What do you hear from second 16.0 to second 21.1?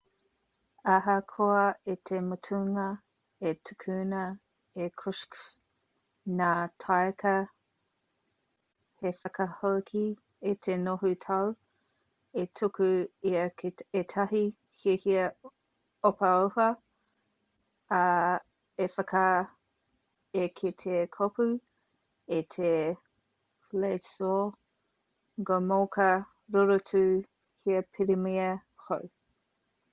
ohaoha ā i whakaae ia ki te